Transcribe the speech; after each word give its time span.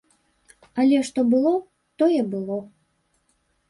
Але 0.85 0.97
што 1.11 1.27
было, 1.35 1.53
тое 2.03 2.19
было. 2.35 2.61